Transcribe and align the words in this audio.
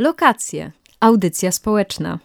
Lokacje. 0.00 0.72
Audycja 1.00 1.52
społeczna. 1.52 2.18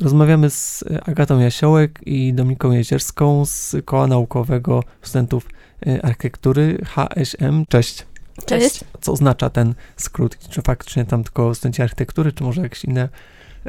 Rozmawiamy 0.00 0.50
z 0.50 0.84
Agatą 1.06 1.38
Jasiołek 1.38 2.00
i 2.06 2.34
Dominiką 2.34 2.72
Jezierską 2.72 3.46
z 3.46 3.76
Koła 3.84 4.06
Naukowego 4.06 4.82
Studentów 5.02 5.48
y, 5.86 6.02
Architektury 6.02 6.78
HSM. 6.84 7.64
Cześć. 7.68 8.06
Cześć. 8.46 8.80
Co 9.00 9.12
oznacza 9.12 9.50
ten 9.50 9.74
skrót? 9.96 10.38
Czy 10.50 10.62
faktycznie 10.62 11.04
tam 11.04 11.24
tylko 11.24 11.54
studenci 11.54 11.82
architektury, 11.82 12.32
czy 12.32 12.44
może 12.44 12.62
jakieś 12.62 12.84
inne 12.84 13.08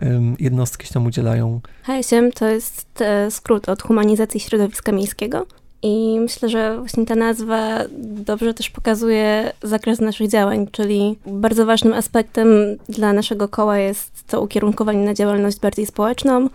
um, 0.02 0.36
jednostki 0.40 0.88
się 0.88 0.94
tam 0.94 1.06
udzielają? 1.06 1.62
HSM 1.84 2.32
to 2.32 2.48
jest 2.48 3.02
e, 3.02 3.32
skrót 3.32 3.70
od 3.70 3.84
humanizacji 3.84 4.40
środowiska 4.40 4.92
miejskiego. 4.92 5.48
I 5.82 6.20
myślę, 6.20 6.50
że 6.50 6.78
właśnie 6.78 7.06
ta 7.06 7.16
nazwa 7.16 7.80
dobrze 8.00 8.54
też 8.54 8.70
pokazuje 8.70 9.52
zakres 9.64 10.02
naszych 10.02 10.30
działań, 10.30 10.68
czyli 10.72 11.18
bardzo 11.26 11.66
ważnym 11.66 11.94
aspektem 11.94 12.48
dla 12.90 13.14
naszego 13.14 13.48
koła 13.48 13.78
jest 13.78 14.28
to 14.28 14.42
ukierunkowanie 14.42 15.06
na 15.06 15.14
działalność 15.14 15.60
bardziej 15.60 15.86
społeczną, 15.86 16.50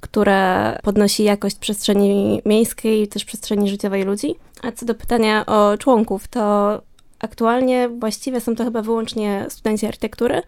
która 0.00 0.72
podnosi 0.82 1.24
jakość 1.24 1.56
przestrzeni 1.56 2.42
miejskiej, 2.46 3.08
też 3.08 3.24
przestrzeni 3.24 3.70
życiowej 3.70 4.04
ludzi. 4.04 4.34
A 4.62 4.72
co 4.72 4.86
do 4.86 4.94
pytania 4.94 5.46
o 5.46 5.78
członków, 5.78 6.28
to 6.28 6.82
aktualnie 7.18 7.88
właściwie 7.88 8.40
są 8.40 8.56
to 8.56 8.64
chyba 8.64 8.82
wyłącznie 8.82 9.46
studenci 9.48 9.86
architektury, 9.86 10.42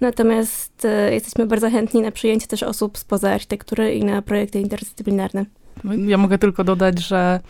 natomiast 0.00 0.84
e, 0.84 1.14
jesteśmy 1.14 1.46
bardzo 1.46 1.70
chętni 1.70 2.00
na 2.00 2.10
przyjęcie 2.10 2.46
też 2.46 2.62
osób 2.62 2.98
spoza 2.98 3.30
architektury 3.30 3.94
i 3.94 4.04
na 4.04 4.22
projekty 4.22 4.60
interdyscyplinarne. 4.60 5.44
Ja 5.84 6.18
mogę 6.18 6.38
tylko 6.38 6.64
dodać, 6.64 6.98
że 6.98 7.40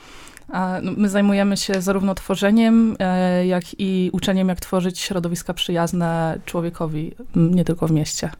no, 0.83 0.93
my 0.97 1.09
zajmujemy 1.09 1.57
się 1.57 1.81
zarówno 1.83 2.15
tworzeniem, 2.15 2.97
e, 2.99 3.47
jak 3.47 3.65
i 3.79 4.11
uczeniem, 4.13 4.49
jak 4.49 4.61
tworzyć 4.61 4.99
środowiska 4.99 5.55
przyjazne 5.55 6.39
człowiekowi, 6.45 7.15
nie 7.37 7.65
tylko 7.65 7.89
w 7.89 7.91
mieście. 7.91 8.31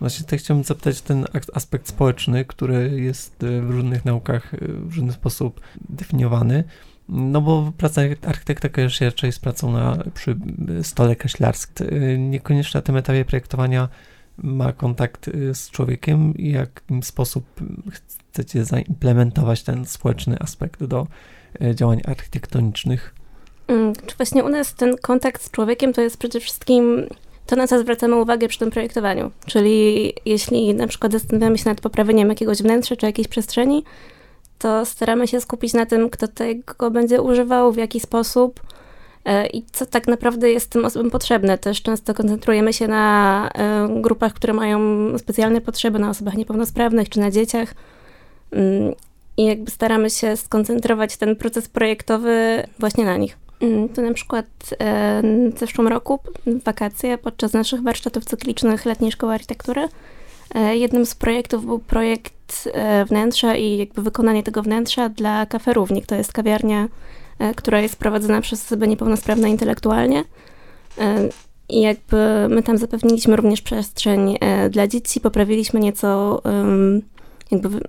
Właśnie 0.00 0.24
tutaj 0.24 0.38
chciałbym 0.38 0.64
zapytać 0.64 1.00
ten 1.00 1.24
aspekt 1.54 1.88
społeczny, 1.88 2.44
który 2.44 3.00
jest 3.00 3.42
e, 3.42 3.60
w 3.60 3.70
różnych 3.70 4.04
naukach 4.04 4.54
e, 4.54 4.58
w 4.60 4.96
różny 4.96 5.12
sposób 5.12 5.60
definiowany. 5.88 6.64
No 7.08 7.40
bo 7.40 7.72
praca 7.76 8.02
architekta 8.26 8.68
kojarzy 8.68 8.96
się 8.96 9.04
raczej 9.04 9.32
z 9.32 9.38
pracą 9.38 9.72
na, 9.72 9.98
przy 10.14 10.36
stole 10.82 11.16
kreślarskim. 11.16 11.86
Niekoniecznie 12.30 12.78
na 12.78 12.82
tym 12.82 12.96
etapie 12.96 13.24
projektowania 13.24 13.88
ma 14.42 14.72
kontakt 14.72 15.30
z 15.52 15.70
człowiekiem 15.70 16.34
i 16.36 16.50
w 16.50 16.54
jaki 16.54 17.02
sposób 17.02 17.44
chcecie 17.90 18.64
zaimplementować 18.64 19.62
ten 19.62 19.86
społeczny 19.86 20.36
aspekt 20.40 20.84
do 20.84 21.06
e, 21.60 21.74
działań 21.74 22.00
architektonicznych? 22.06 23.14
Mm, 23.68 23.92
czy 24.06 24.16
właśnie 24.16 24.44
u 24.44 24.48
nas 24.48 24.74
ten 24.74 24.96
kontakt 24.96 25.42
z 25.42 25.50
człowiekiem 25.50 25.92
to 25.92 26.00
jest 26.00 26.16
przede 26.16 26.40
wszystkim 26.40 27.06
to, 27.46 27.56
na 27.56 27.66
co 27.66 27.80
zwracamy 27.80 28.16
uwagę 28.16 28.48
przy 28.48 28.58
tym 28.58 28.70
projektowaniu. 28.70 29.30
Czyli 29.46 30.12
jeśli 30.24 30.74
na 30.74 30.86
przykład 30.86 31.12
zastanawiamy 31.12 31.58
się 31.58 31.68
nad 31.70 31.80
poprawieniem 31.80 32.28
jakiegoś 32.28 32.62
wnętrza 32.62 32.96
czy 32.96 33.06
jakiejś 33.06 33.28
przestrzeni, 33.28 33.84
to 34.58 34.84
staramy 34.84 35.28
się 35.28 35.40
skupić 35.40 35.74
na 35.74 35.86
tym, 35.86 36.10
kto 36.10 36.28
tego 36.28 36.90
będzie 36.90 37.22
używał, 37.22 37.72
w 37.72 37.76
jaki 37.76 38.00
sposób 38.00 38.60
i 39.52 39.64
co 39.72 39.86
tak 39.86 40.06
naprawdę 40.06 40.50
jest 40.50 40.70
tym 40.70 40.84
osobom 40.84 41.10
potrzebne. 41.10 41.58
Też 41.58 41.82
często 41.82 42.14
koncentrujemy 42.14 42.72
się 42.72 42.88
na 42.88 43.48
e, 43.54 43.88
grupach, 44.00 44.34
które 44.34 44.52
mają 44.52 44.78
specjalne 45.18 45.60
potrzeby, 45.60 45.98
na 45.98 46.10
osobach 46.10 46.34
niepełnosprawnych 46.34 47.08
czy 47.08 47.20
na 47.20 47.30
dzieciach. 47.30 47.74
Mm, 48.52 48.94
I 49.36 49.44
jakby 49.44 49.70
staramy 49.70 50.10
się 50.10 50.36
skoncentrować 50.36 51.16
ten 51.16 51.36
proces 51.36 51.68
projektowy 51.68 52.62
właśnie 52.78 53.04
na 53.04 53.16
nich. 53.16 53.36
Mm, 53.60 53.88
to 53.88 54.02
na 54.02 54.12
przykład 54.12 54.46
e, 54.78 55.22
w 55.54 55.58
zeszłym 55.58 55.88
roku, 55.88 56.18
w 56.46 56.62
wakacje, 56.64 57.18
podczas 57.18 57.52
naszych 57.52 57.82
warsztatów 57.82 58.24
cyklicznych 58.24 58.84
Letniej 58.84 59.12
Szkoły 59.12 59.34
Architektury, 59.34 59.88
e, 60.54 60.76
jednym 60.76 61.06
z 61.06 61.14
projektów 61.14 61.66
był 61.66 61.78
projekt 61.78 62.68
e, 62.72 63.04
wnętrza 63.04 63.56
i 63.56 63.76
jakby 63.76 64.02
wykonanie 64.02 64.42
tego 64.42 64.62
wnętrza 64.62 65.08
dla 65.08 65.46
Kafe 65.46 65.72
Równik. 65.72 66.06
To 66.06 66.14
jest 66.14 66.32
kawiarnia, 66.32 66.88
która 67.56 67.80
jest 67.80 67.96
prowadzona 67.96 68.40
przez 68.40 68.64
osoby 68.64 68.88
niepełnosprawne 68.88 69.50
intelektualnie. 69.50 70.24
I 71.68 71.80
jakby 71.80 72.16
my 72.48 72.62
tam 72.62 72.78
zapewniliśmy 72.78 73.36
również 73.36 73.62
przestrzeń 73.62 74.38
dla 74.70 74.86
dzieci, 74.86 75.20
poprawiliśmy 75.20 75.80
nieco 75.80 76.42
jakby 77.50 77.80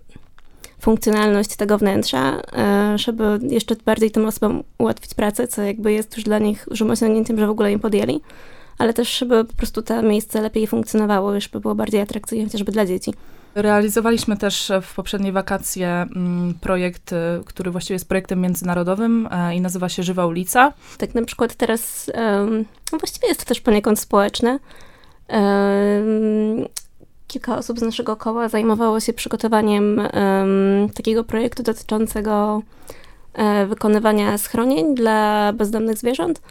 funkcjonalność 0.80 1.56
tego 1.56 1.78
wnętrza, 1.78 2.42
e, 2.54 2.98
żeby 2.98 3.40
jeszcze 3.42 3.76
bardziej 3.86 4.12
tym 4.12 4.26
osobom 4.26 4.64
ułatwić 4.78 5.14
pracę, 5.14 5.48
co 5.48 5.62
jakby 5.62 5.92
jest 5.92 6.18
już 6.18 6.24
dla 6.24 6.40
nich 6.40 6.66
dużym 6.70 6.92
osiągnięciem, 6.92 7.40
że 7.40 7.48
w 7.48 7.50
ogóle 7.50 7.72
im 7.72 7.80
podjęli, 7.80 8.22
ale 8.78 8.94
też 8.94 9.18
żeby 9.18 9.46
po 9.46 9.54
prostu 9.54 9.82
to 9.82 10.02
miejsce 10.02 10.42
lepiej 10.42 10.68
funkcjonowało, 10.68 11.40
żeby 11.40 11.60
było 11.60 11.76
bardziej 11.76 12.02
atrakcyjne 12.02 12.46
chociażby 12.46 12.72
dla 12.72 12.86
dzieci. 12.86 13.14
Realizowaliśmy 13.56 14.38
też 14.38 14.72
w 14.82 14.96
poprzedniej 14.96 15.32
wakacje 15.32 15.88
mm, 15.88 16.54
projekt, 16.62 17.14
y, 17.14 17.16
który 17.46 17.72
właściwie 17.72 17.96
jest 17.96 18.08
projektem 18.08 18.42
międzynarodowym 18.42 19.30
e, 19.32 19.56
i 19.56 19.62
nazywa 19.62 19.90
się 19.90 20.04
Żywa 20.04 20.26
Ulica. 20.26 20.74
Tak 20.98 21.16
na 21.16 21.26
przykład 21.26 21.56
teraz, 21.56 22.12
no 22.92 22.98
właściwie 22.98 23.28
jest 23.28 23.40
to 23.40 23.46
też 23.46 23.62
poniekąd 23.62 24.00
społeczne 24.00 24.60
kilka 27.30 27.58
osób 27.58 27.80
z 27.80 27.82
naszego 27.82 28.16
koła 28.16 28.50
zajmowało 28.50 29.00
się 29.00 29.14
przygotowaniem 29.14 30.02
takiego 30.96 31.24
projektu 31.24 31.64
dotyczącego 31.64 32.62
e, 33.34 33.66
wykonywania 33.66 34.38
schronień 34.38 34.96
dla 34.96 35.54
bezdomnych 35.54 35.98
zwierząt. 35.98 36.42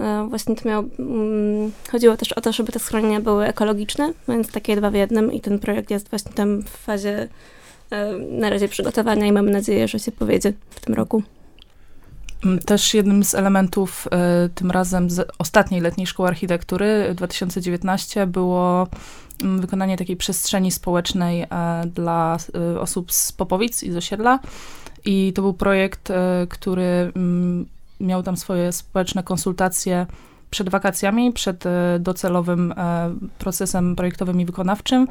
E, 0.00 0.26
właśnie 0.28 0.56
to 0.56 0.68
miało, 0.68 0.84
um, 0.98 1.72
chodziło 1.90 2.16
też 2.16 2.32
o 2.32 2.40
to, 2.40 2.52
żeby 2.52 2.72
te 2.72 2.78
schronienia 2.78 3.20
były 3.20 3.46
ekologiczne, 3.46 4.12
więc 4.28 4.52
takie 4.52 4.76
dwa 4.76 4.90
w 4.90 4.94
jednym 4.94 5.32
i 5.32 5.40
ten 5.40 5.58
projekt 5.58 5.90
jest 5.90 6.10
właśnie 6.10 6.32
tam 6.32 6.62
w 6.62 6.68
fazie 6.68 7.28
e, 7.90 8.12
na 8.18 8.50
razie 8.50 8.68
przygotowania 8.68 9.26
i 9.26 9.32
mamy 9.32 9.50
nadzieję, 9.50 9.88
że 9.88 9.98
się 9.98 10.12
powiedzie 10.12 10.52
w 10.70 10.80
tym 10.80 10.94
roku. 10.94 11.22
Mm, 12.44 12.58
też 12.58 12.94
jednym 12.94 13.24
z 13.24 13.34
elementów 13.34 14.08
y, 14.46 14.48
tym 14.48 14.70
razem 14.70 15.10
z 15.10 15.28
ostatniej 15.38 15.80
letniej 15.80 16.06
szkoły 16.06 16.28
architektury 16.28 17.14
2019 17.14 18.26
było 18.26 18.86
mm, 19.42 19.60
wykonanie 19.60 19.96
takiej 19.96 20.16
przestrzeni 20.16 20.70
społecznej 20.70 21.46
dla 21.86 22.36
osób 22.80 23.12
z 23.12 23.32
Popowic 23.32 23.82
i 23.82 23.92
z 23.92 23.96
osiedla. 23.96 24.38
I 25.04 25.32
to 25.32 25.42
był 25.42 25.54
projekt, 25.54 26.08
który 26.48 27.12
mm, 27.16 27.66
miał 28.00 28.22
tam 28.22 28.36
swoje 28.36 28.72
społeczne 28.72 29.22
konsultacje 29.22 30.06
przed 30.50 30.68
wakacjami, 30.68 31.32
przed 31.32 31.64
docelowym 32.00 32.74
procesem 33.38 33.96
projektowym 33.96 34.40
i 34.40 34.44
wykonawczym. 34.44 35.08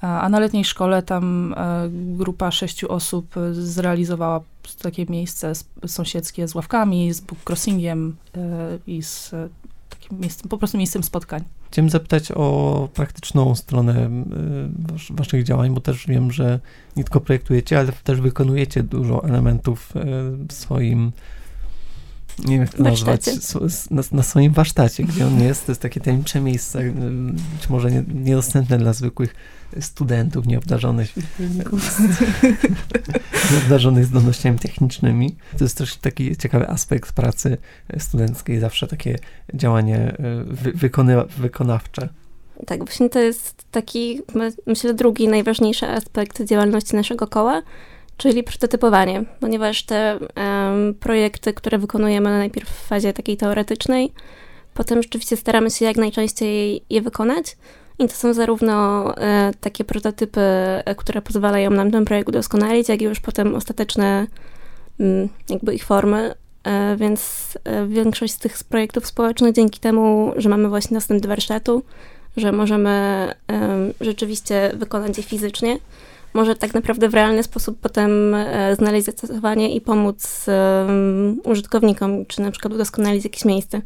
A 0.00 0.28
na 0.28 0.40
letniej 0.40 0.64
szkole 0.64 1.02
tam 1.02 1.54
grupa 1.90 2.50
sześciu 2.50 2.92
osób 2.92 3.34
zrealizowała 3.52 4.40
takie 4.82 5.06
miejsce 5.06 5.52
sąsiedzkie 5.86 6.48
z 6.48 6.54
ławkami, 6.54 7.12
z 7.12 7.20
bookcrossingiem 7.20 8.16
e, 8.36 8.78
i 8.86 9.02
z 9.02 9.34
e, 9.34 9.48
takim 9.88 10.20
miejscem, 10.20 10.48
po 10.48 10.58
prostu 10.58 10.78
miejscem 10.78 11.02
spotkań. 11.02 11.44
Chciałem 11.70 11.90
zapytać 11.90 12.32
o 12.32 12.88
praktyczną 12.94 13.54
stronę 13.54 13.92
e, 13.94 14.10
waszych 15.10 15.44
działań, 15.44 15.74
bo 15.74 15.80
też 15.80 16.06
wiem, 16.06 16.32
że 16.32 16.60
nie 16.96 17.04
tylko 17.04 17.20
projektujecie, 17.20 17.78
ale 17.78 17.92
też 17.92 18.20
wykonujecie 18.20 18.82
dużo 18.82 19.24
elementów 19.24 19.92
w 20.48 20.52
swoim 20.52 21.12
nie 22.38 22.52
wiem 22.52 22.60
jak 22.60 22.74
to 22.74 22.82
nazwać, 22.82 23.26
na, 23.90 24.02
na, 24.12 24.22
swoim 24.22 24.52
warsztacie, 24.52 25.04
gdzie 25.04 25.26
on 25.26 25.40
jest, 25.40 25.66
to 25.66 25.72
jest 25.72 25.82
takie 25.82 26.00
tajemnicze 26.00 26.40
miejsce, 26.40 26.82
być 27.58 27.68
może 27.68 27.90
nie, 27.90 28.04
niedostępne 28.14 28.78
dla 28.78 28.92
zwykłych 28.92 29.34
studentów 29.80 30.46
nieobdarzonych, 30.46 31.12
nieobdarzonych 33.52 34.04
zdolnościami 34.04 34.58
technicznymi. 34.58 35.36
To 35.58 35.64
jest 35.64 35.78
też 35.78 35.96
taki 35.96 36.36
ciekawy 36.36 36.68
aspekt 36.68 37.12
pracy 37.12 37.58
studenckiej, 37.98 38.60
zawsze 38.60 38.86
takie 38.86 39.18
działanie 39.54 39.96
e, 39.96 40.44
wy, 40.44 40.72
wykonawcze. 41.38 42.08
Tak, 42.66 42.78
właśnie 42.78 43.08
to 43.08 43.18
jest 43.18 43.64
taki, 43.70 44.20
myślę, 44.66 44.94
drugi 44.94 45.28
najważniejszy 45.28 45.86
aspekt 45.86 46.42
działalności 46.42 46.96
naszego 46.96 47.26
koła, 47.26 47.62
czyli 48.20 48.42
prototypowanie, 48.42 49.24
ponieważ 49.40 49.82
te 49.82 50.18
um, 50.18 50.94
projekty, 50.94 51.52
które 51.52 51.78
wykonujemy 51.78 52.30
najpierw 52.30 52.68
w 52.68 52.86
fazie 52.86 53.12
takiej 53.12 53.36
teoretycznej, 53.36 54.12
potem 54.74 55.02
rzeczywiście 55.02 55.36
staramy 55.36 55.70
się 55.70 55.84
jak 55.84 55.96
najczęściej 55.96 56.82
je 56.90 57.00
wykonać. 57.02 57.56
I 57.98 58.08
to 58.08 58.14
są 58.14 58.34
zarówno 58.34 59.04
e, 59.16 59.52
takie 59.60 59.84
prototypy, 59.84 60.40
e, 60.40 60.94
które 60.94 61.22
pozwalają 61.22 61.70
nam 61.70 61.90
ten 61.90 62.04
projekt 62.04 62.28
udoskonalić, 62.28 62.88
jak 62.88 63.02
i 63.02 63.04
już 63.04 63.20
potem 63.20 63.54
ostateczne 63.54 64.26
m, 65.00 65.06
mm, 65.06 65.28
jakby 65.48 65.74
ich 65.74 65.84
formy. 65.84 66.34
E, 66.64 66.96
więc 66.96 67.48
e, 67.64 67.86
większość 67.86 68.32
z 68.32 68.38
tych 68.38 68.64
projektów 68.64 69.06
społecznych 69.06 69.54
dzięki 69.54 69.80
temu, 69.80 70.32
że 70.36 70.48
mamy 70.48 70.68
właśnie 70.68 70.94
dostęp 70.94 71.22
do 71.22 71.28
warsztatu, 71.28 71.82
że 72.36 72.52
możemy 72.52 73.34
rzeczywiście 74.00 74.72
wykonać 74.74 75.16
je 75.18 75.22
fizycznie, 75.24 75.78
może 76.34 76.56
tak 76.56 76.74
naprawdę 76.74 77.08
w 77.08 77.14
realny 77.14 77.42
sposób 77.42 77.78
potem 77.80 78.34
e, 78.34 78.76
znaleźć 78.76 79.06
zastosowanie 79.06 79.74
i 79.74 79.80
pomóc 79.80 80.46
użytkownikom, 81.44 82.26
czy 82.26 82.42
na 82.42 82.50
przykład 82.50 82.74
udoskonalić 82.74 83.24
jakieś 83.24 83.44
miejsce. 83.44 83.82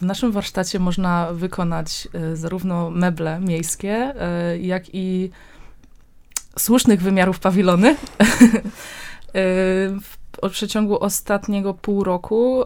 naszym 0.00 0.32
warsztacie 0.32 0.78
można 0.78 1.32
wykonać 1.32 2.08
y, 2.32 2.36
zarówno 2.36 2.90
meble 2.90 3.40
miejskie, 3.40 4.14
y, 4.54 4.58
jak 4.58 4.84
i 4.92 5.30
słusznych 6.58 7.02
wymiarów 7.02 7.38
pawilony. 7.38 7.96
w, 10.00 10.16
w 10.42 10.50
przeciągu 10.50 10.98
ostatniego 10.98 11.74
pół 11.74 12.04
roku, 12.04 12.64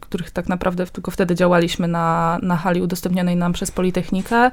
których 0.00 0.30
tak 0.30 0.48
naprawdę 0.48 0.86
tylko 0.86 1.10
wtedy 1.10 1.34
działaliśmy 1.34 1.88
na, 1.88 2.38
na 2.42 2.56
hali 2.56 2.82
udostępnionej 2.82 3.36
nam 3.36 3.52
przez 3.52 3.70
Politechnikę, 3.70 4.50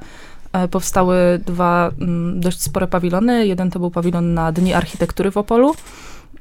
powstały 0.72 1.16
dwa 1.46 1.92
mm, 2.02 2.40
dość 2.40 2.62
spore 2.62 2.88
pawilony. 2.88 3.48
Jeden 3.48 3.72
to 3.72 3.80
był 3.80 3.92
pawilon 3.92 4.34
na 4.34 4.52
Dni 4.52 4.74
Architektury 4.74 5.32
w 5.32 5.38
Opolu, 5.38 5.74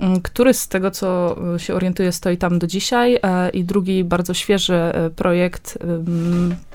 Mm, 0.00 0.20
który 0.20 0.54
z 0.54 0.68
tego, 0.68 0.90
co 0.90 1.36
e, 1.54 1.58
się 1.58 1.74
orientuję, 1.74 2.12
stoi 2.12 2.36
tam 2.36 2.58
do 2.58 2.66
dzisiaj 2.66 3.18
e, 3.22 3.50
i 3.50 3.64
drugi 3.64 4.04
bardzo 4.04 4.34
świeży 4.34 4.74
e, 4.74 5.10
projekt 5.10 5.78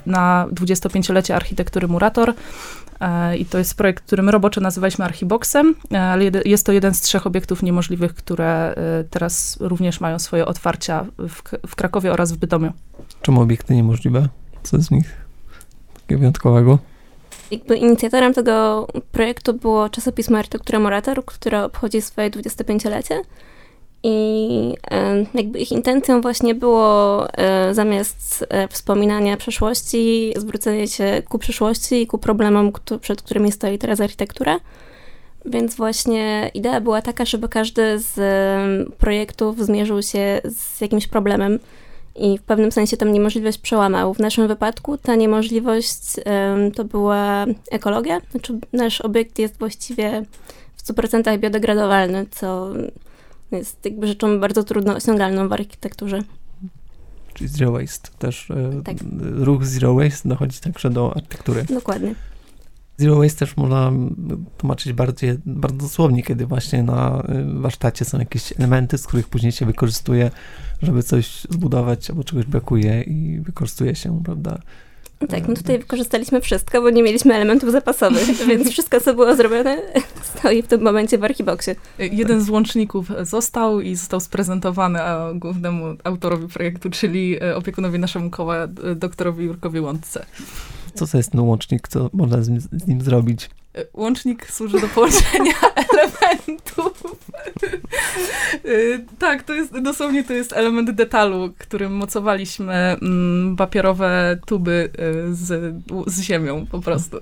na 0.05 0.47
25-lecie 0.51 1.35
architektury 1.35 1.87
Murator. 1.87 2.33
I 3.37 3.45
to 3.45 3.57
jest 3.57 3.77
projekt, 3.77 4.03
który 4.03 4.23
my 4.23 4.31
roboczo 4.31 4.61
nazywaliśmy 4.61 5.05
Archiboxem, 5.05 5.75
ale 5.91 6.23
jest 6.45 6.65
to 6.65 6.71
jeden 6.71 6.93
z 6.93 7.01
trzech 7.01 7.27
obiektów 7.27 7.63
niemożliwych, 7.63 8.13
które 8.13 8.75
teraz 9.09 9.57
również 9.59 9.99
mają 9.99 10.19
swoje 10.19 10.45
otwarcia 10.45 11.05
w, 11.17 11.41
w 11.67 11.75
Krakowie 11.75 12.13
oraz 12.13 12.31
w 12.31 12.37
Bytomiu. 12.37 12.71
Czemu 13.21 13.41
obiekty 13.41 13.75
niemożliwe? 13.75 14.29
Co 14.63 14.81
z 14.81 14.91
nich 14.91 15.15
takiego 16.01 16.19
wyjątkowego? 16.19 16.79
Jakby 17.51 17.77
inicjatorem 17.77 18.33
tego 18.33 18.87
projektu 19.11 19.53
było 19.53 19.89
czasopismo 19.89 20.37
Architektura 20.37 20.79
Morator, 20.79 21.25
które 21.25 21.63
obchodzi 21.63 22.01
swoje 22.01 22.29
25-lecie. 22.29 23.21
I 24.03 24.73
e, 24.91 25.25
jakby 25.33 25.59
ich 25.59 25.71
intencją 25.71 26.21
właśnie 26.21 26.55
było 26.55 27.27
e, 27.33 27.73
zamiast 27.73 28.45
e, 28.49 28.67
wspominania 28.67 29.37
przeszłości, 29.37 30.33
zwrócenie 30.37 30.87
się 30.87 31.21
ku 31.29 31.39
przyszłości 31.39 32.01
i 32.01 32.07
ku 32.07 32.17
problemom, 32.17 32.71
przed 33.01 33.21
którymi 33.21 33.51
stoi 33.51 33.77
teraz 33.77 34.01
architektura. 34.01 34.59
Więc 35.45 35.75
właśnie 35.75 36.51
idea 36.53 36.81
była 36.81 37.01
taka, 37.01 37.25
żeby 37.25 37.49
każdy 37.49 37.99
z 37.99 38.17
projektów 38.97 39.65
zmierzył 39.65 40.01
się 40.01 40.41
z 40.45 40.81
jakimś 40.81 41.07
problemem 41.07 41.59
i 42.15 42.37
w 42.37 42.43
pewnym 42.43 42.71
sensie 42.71 42.97
tam 42.97 43.11
niemożliwość 43.11 43.57
przełamał. 43.57 44.13
W 44.13 44.19
naszym 44.19 44.47
wypadku 44.47 44.97
ta 44.97 45.15
niemożliwość 45.15 46.01
um, 46.25 46.71
to 46.71 46.85
była 46.85 47.45
ekologia. 47.71 48.21
Znaczy, 48.31 48.59
nasz 48.73 49.01
obiekt 49.01 49.39
jest 49.39 49.59
właściwie 49.59 50.25
w 50.75 50.83
100% 50.83 51.39
biodegradowalny, 51.39 52.25
co 52.31 52.73
jest 53.51 53.85
jakby 53.85 54.07
rzeczą 54.07 54.39
bardzo 54.39 54.63
trudno 54.63 54.95
osiągalną 54.95 55.47
w 55.47 55.53
architekturze. 55.53 56.21
Czyli 57.33 57.49
zero 57.49 57.71
waste 57.71 58.09
też. 58.19 58.51
E, 58.51 58.81
tak. 58.83 58.97
Ruch 59.21 59.65
zero 59.65 59.93
waste 59.95 60.29
dochodzi 60.29 60.59
także 60.59 60.89
do 60.89 61.13
architektury. 61.15 61.63
Dokładnie. 61.69 62.15
Zero 62.97 63.15
waste 63.15 63.39
też 63.39 63.57
można 63.57 63.91
tłumaczyć 64.57 64.93
bardziej, 64.93 65.37
bardzo 65.45 65.77
dosłownie, 65.77 66.23
kiedy 66.23 66.45
właśnie 66.45 66.83
na 66.83 67.23
y, 67.57 67.59
warsztacie 67.59 68.05
są 68.05 68.19
jakieś 68.19 68.53
elementy, 68.59 68.97
z 68.97 69.07
których 69.07 69.27
później 69.27 69.51
się 69.51 69.65
wykorzystuje, 69.65 70.31
żeby 70.81 71.03
coś 71.03 71.41
zbudować, 71.49 72.09
albo 72.09 72.23
czegoś 72.23 72.45
brakuje 72.45 73.01
i 73.01 73.39
wykorzystuje 73.39 73.95
się, 73.95 74.21
prawda? 74.23 74.59
Tak, 75.29 75.47
no 75.47 75.55
tutaj 75.55 75.79
wykorzystaliśmy 75.79 76.41
wszystko, 76.41 76.81
bo 76.81 76.89
nie 76.89 77.03
mieliśmy 77.03 77.33
elementów 77.33 77.71
zapasowych, 77.71 78.27
więc 78.47 78.69
wszystko, 78.69 79.01
co 79.01 79.13
było 79.13 79.35
zrobione, 79.35 79.77
stoi 80.37 80.61
w 80.61 80.67
tym 80.67 80.81
momencie 80.81 81.17
w 81.17 81.23
Archiboxie. 81.23 81.75
Jeden 81.99 82.41
z 82.41 82.49
łączników 82.49 83.07
został 83.21 83.81
i 83.81 83.95
został 83.95 84.19
sprezentowany 84.19 84.99
głównemu 85.35 85.95
autorowi 86.03 86.47
projektu, 86.47 86.89
czyli 86.89 87.43
e, 87.43 87.55
opiekunowi 87.55 87.99
naszemu 87.99 88.29
koła, 88.29 88.55
e, 88.63 88.67
doktorowi 88.95 89.45
Jurkowi 89.45 89.79
Łączce. 89.79 90.25
Co 90.95 91.07
to 91.07 91.17
jest 91.17 91.31
ten 91.31 91.39
łącznik, 91.39 91.87
co 91.87 92.09
można 92.13 92.43
z 92.43 92.49
nim, 92.49 92.61
z 92.61 92.87
nim 92.87 93.01
zrobić? 93.01 93.49
E, 93.77 93.85
łącznik 93.93 94.51
służy 94.51 94.79
do 94.79 94.87
połączenia 94.87 95.53
elementów. 95.91 97.03
E, 98.53 98.99
tak, 99.19 99.43
to 99.43 99.53
jest 99.53 99.79
dosłownie 99.79 100.23
to 100.23 100.33
jest 100.33 100.53
element 100.53 100.91
detalu, 100.91 101.53
którym 101.57 101.95
mocowaliśmy 101.95 102.73
mm, 102.73 103.55
papierowe 103.55 104.39
tuby 104.45 104.89
e, 104.97 105.33
z, 105.33 105.75
z 106.07 106.21
ziemią 106.21 106.65
po 106.65 106.79
prostu. 106.79 107.17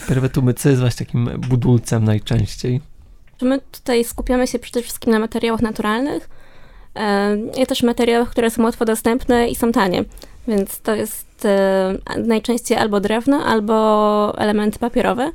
Papierowe 0.00 0.28
tuby, 0.28 0.54
co 0.54 0.68
jest 0.68 0.80
właśnie 0.80 1.06
takim 1.06 1.30
budulcem 1.48 2.04
najczęściej? 2.04 2.80
My 3.42 3.60
tutaj 3.72 4.04
skupiamy 4.04 4.46
się 4.46 4.58
przede 4.58 4.82
wszystkim 4.82 5.12
na 5.12 5.18
materiałach 5.18 5.62
naturalnych 5.62 6.28
i 7.62 7.66
też 7.66 7.82
materiałach, 7.82 8.30
które 8.30 8.50
są 8.50 8.62
łatwo 8.62 8.84
dostępne 8.84 9.48
i 9.48 9.54
są 9.54 9.72
tanie. 9.72 10.04
Więc 10.48 10.80
to 10.80 10.94
jest 10.94 11.31
e, 11.44 11.98
najczęściej 12.18 12.78
albo 12.78 13.00
drewno, 13.00 13.44
albo 13.44 14.38
elementy 14.38 14.78
papierowe. 14.78 15.32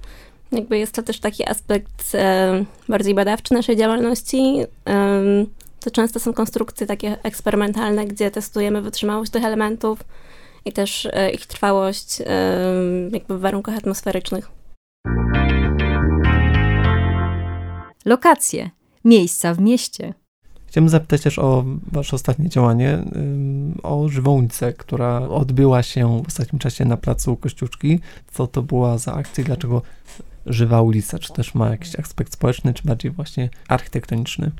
Jakby 0.51 0.77
jest 0.77 0.93
to 0.93 1.03
też 1.03 1.19
taki 1.19 1.49
aspekt 1.49 2.15
e, 2.15 2.65
bardziej 2.89 3.15
badawczy 3.15 3.53
naszej 3.53 3.77
działalności. 3.77 4.63
E, 4.89 5.23
to 5.79 5.91
często 5.91 6.19
są 6.19 6.33
konstrukcje 6.33 6.87
takie 6.87 7.17
eksperymentalne, 7.23 8.05
gdzie 8.05 8.31
testujemy 8.31 8.81
wytrzymałość 8.81 9.31
tych 9.31 9.45
elementów 9.45 9.99
i 10.65 10.71
też 10.71 11.07
ich 11.33 11.45
trwałość 11.45 12.19
jakby 13.11 13.37
w 13.37 13.41
warunkach 13.41 13.77
atmosferycznych. 13.77 14.49
Lokacje. 18.05 18.69
Miejsca 19.05 19.53
w 19.53 19.59
mieście. 19.59 20.13
Chciałbym 20.77 20.89
zapytać 20.89 21.21
też 21.21 21.39
o 21.39 21.65
wasze 21.91 22.15
ostatnie 22.15 22.49
działanie, 22.49 23.03
o 23.83 24.09
Żywą 24.09 24.47
która 24.77 25.19
odbyła 25.19 25.83
się 25.83 26.23
w 26.23 26.27
ostatnim 26.27 26.59
czasie 26.59 26.85
na 26.85 26.97
placu 26.97 27.35
Kościuszki. 27.35 27.99
Co 28.31 28.47
to 28.47 28.61
była 28.61 28.97
za 28.97 29.13
akcja 29.13 29.41
i 29.41 29.45
dlaczego 29.45 29.81
Żywa 30.45 30.81
ulica? 30.81 31.19
Czy 31.19 31.33
też 31.33 31.55
ma 31.55 31.69
jakiś 31.69 31.99
aspekt 31.99 32.33
społeczny, 32.33 32.73
czy 32.73 32.83
bardziej 32.83 33.11
właśnie 33.11 33.49
architektoniczny? 33.67 34.51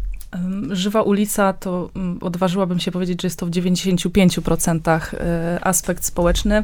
Żywa 0.71 1.01
ulica 1.01 1.53
to 1.53 1.89
odważyłabym 2.21 2.79
się 2.79 2.91
powiedzieć, 2.91 3.21
że 3.21 3.25
jest 3.25 3.39
to 3.39 3.45
w 3.45 3.49
95% 3.49 5.01
e, 5.13 5.59
aspekt 5.61 6.05
społeczny 6.05 6.63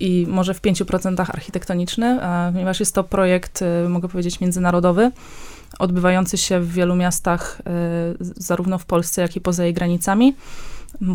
i 0.00 0.26
może 0.28 0.54
w 0.54 0.60
5% 0.60 1.20
architektoniczny, 1.20 2.20
ponieważ 2.52 2.80
jest 2.80 2.94
to 2.94 3.04
projekt, 3.04 3.62
e, 3.62 3.88
mogę 3.88 4.08
powiedzieć, 4.08 4.40
międzynarodowy 4.40 5.12
odbywający 5.78 6.38
się 6.38 6.60
w 6.60 6.72
wielu 6.72 6.96
miastach, 6.96 7.60
y, 7.60 8.34
zarówno 8.36 8.78
w 8.78 8.86
Polsce, 8.86 9.22
jak 9.22 9.36
i 9.36 9.40
poza 9.40 9.64
jej 9.64 9.74
granicami. 9.74 10.34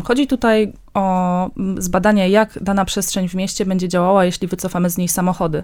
Chodzi 0.04 0.26
tutaj 0.26 0.72
o 0.94 1.50
zbadanie, 1.78 2.28
jak 2.28 2.58
dana 2.62 2.84
przestrzeń 2.84 3.28
w 3.28 3.34
mieście 3.34 3.66
będzie 3.66 3.88
działała, 3.88 4.24
jeśli 4.24 4.48
wycofamy 4.48 4.90
z 4.90 4.98
niej 4.98 5.08
samochody. 5.08 5.62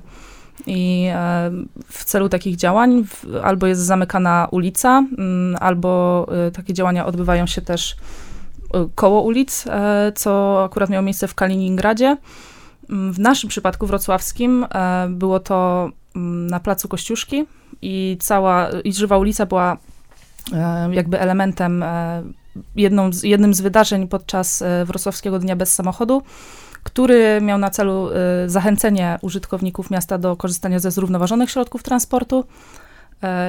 I 0.66 1.06
e, 1.12 1.50
w 1.86 2.04
celu 2.04 2.28
takich 2.28 2.56
działań 2.56 3.04
albo 3.42 3.66
jest 3.66 3.80
zamykana 3.80 4.48
ulica, 4.50 5.04
albo 5.60 6.26
e, 6.46 6.50
takie 6.50 6.74
działania 6.74 7.06
odbywają 7.06 7.46
się 7.46 7.62
też 7.62 7.96
e, 8.74 8.88
koło 8.94 9.22
ulic, 9.22 9.64
co 10.14 10.64
akurat 10.64 10.90
miało 10.90 11.02
miejsce 11.02 11.28
w 11.28 11.34
Kaliningradzie. 11.34 12.16
W 12.88 13.18
naszym 13.18 13.50
przypadku 13.50 13.86
wrocławskim 13.86 14.66
było 15.08 15.40
to 15.40 15.90
na 16.48 16.60
placu 16.60 16.88
Kościuszki, 16.88 17.46
i 17.82 18.16
cała, 18.20 18.68
i 18.84 18.92
Żywa 18.92 19.18
ulica 19.18 19.46
była 19.46 19.76
e, 20.52 20.94
jakby 20.94 21.20
elementem, 21.20 21.82
e, 21.82 22.22
jedną 22.76 23.12
z, 23.12 23.22
jednym 23.22 23.54
z 23.54 23.60
wydarzeń 23.60 24.08
podczas 24.08 24.62
e, 24.62 24.84
Wrocławskiego 24.84 25.38
Dnia 25.38 25.56
Bez 25.56 25.74
Samochodu, 25.74 26.22
który 26.82 27.40
miał 27.40 27.58
na 27.58 27.70
celu 27.70 28.08
zachęcenie 28.46 29.18
użytkowników 29.22 29.90
miasta 29.90 30.18
do 30.18 30.36
korzystania 30.36 30.78
ze 30.78 30.90
zrównoważonych 30.90 31.50
środków 31.50 31.82
transportu 31.82 32.44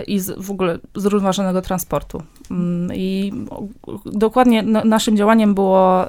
i 0.08 0.20
z, 0.20 0.32
w 0.46 0.52
ogóle 0.52 0.78
zrównoważonego 0.96 1.62
transportu. 1.62 2.24
Mm, 2.52 2.96
I 2.96 3.34
dokładnie 4.06 4.64
naszym 4.64 5.18
działaniem 5.18 5.54
było 5.54 6.06